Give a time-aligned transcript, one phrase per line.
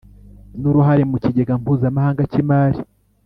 [0.59, 2.79] n uruhare mu Kigega Mpuzamahanga cy Imari